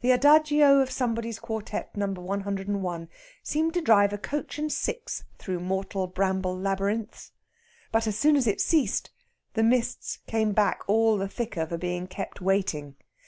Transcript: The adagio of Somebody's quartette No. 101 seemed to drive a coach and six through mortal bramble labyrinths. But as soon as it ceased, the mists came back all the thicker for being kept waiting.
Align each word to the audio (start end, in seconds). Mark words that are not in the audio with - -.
The 0.00 0.10
adagio 0.10 0.80
of 0.80 0.90
Somebody's 0.90 1.38
quartette 1.38 1.94
No. 1.96 2.06
101 2.08 3.08
seemed 3.44 3.72
to 3.74 3.80
drive 3.80 4.12
a 4.12 4.18
coach 4.18 4.58
and 4.58 4.72
six 4.72 5.22
through 5.38 5.60
mortal 5.60 6.08
bramble 6.08 6.58
labyrinths. 6.58 7.30
But 7.92 8.08
as 8.08 8.18
soon 8.18 8.34
as 8.34 8.48
it 8.48 8.60
ceased, 8.60 9.12
the 9.54 9.62
mists 9.62 10.18
came 10.26 10.50
back 10.50 10.80
all 10.88 11.18
the 11.18 11.28
thicker 11.28 11.68
for 11.68 11.78
being 11.78 12.08
kept 12.08 12.40
waiting. 12.40 12.96